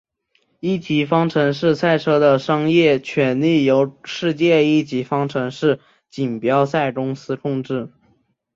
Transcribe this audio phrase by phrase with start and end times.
[0.61, 7.93] 一级方程式赛车的商业权利由世界一级方程式锦标赛公司控制。